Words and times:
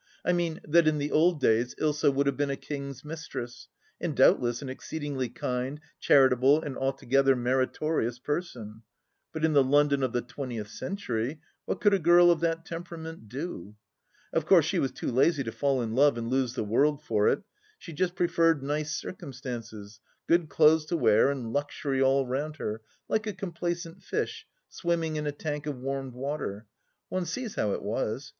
I 0.25 0.31
mean, 0.33 0.61
that 0.67 0.87
in 0.87 0.97
the 0.97 1.11
old 1.11 1.39
days 1.39 1.75
Ilsa 1.75 2.11
would 2.11 2.25
have 2.25 2.35
been 2.35 2.49
a 2.49 2.55
king's 2.55 3.05
mistress, 3.05 3.67
and 3.99 4.15
doubtless 4.17 4.63
an 4.63 4.67
exceed 4.69 5.03
ingly 5.03 5.29
kind, 5.31 5.79
charitable, 5.99 6.59
and 6.63 6.75
altogether 6.75 7.35
meritorious 7.35 8.17
person; 8.17 8.81
but 9.31 9.45
in 9.45 9.53
the 9.53 9.63
London 9.63 10.01
of 10.01 10.11
the 10.11 10.23
twentieth 10.23 10.69
century, 10.69 11.39
what 11.65 11.79
could 11.79 11.93
a 11.93 11.99
girl 11.99 12.31
of 12.31 12.39
that 12.39 12.65
temperament 12.65 13.29
do? 13.29 13.75
Of 14.33 14.47
course 14.47 14.65
she 14.65 14.79
was 14.79 14.91
too 14.91 15.11
lazy 15.11 15.43
to 15.43 15.51
fall 15.51 15.83
in 15.83 15.93
love 15.93 16.17
and 16.17 16.31
lose 16.31 16.55
the 16.55 16.63
world 16.63 17.03
for 17.03 17.27
it; 17.27 17.43
she 17.77 17.93
just 17.93 18.15
preferred 18.15 18.63
nice 18.63 18.91
circumstances, 18.95 19.99
good 20.25 20.49
clothes 20.49 20.87
to 20.87 20.97
wear 20.97 21.29
and 21.29 21.53
luxury 21.53 22.01
all 22.01 22.25
round 22.25 22.55
her, 22.55 22.81
like 23.07 23.27
a 23.27 23.33
complacent 23.33 24.01
fish 24.01 24.47
swimming 24.67 25.17
in 25.17 25.27
a 25.27 25.31
tank 25.31 25.67
of 25.67 25.77
warmed 25.77 26.13
water. 26.15 26.65
One 27.09 27.27
sees 27.27 27.53
how 27.53 27.73
it 27.73 27.83
was. 27.83 28.29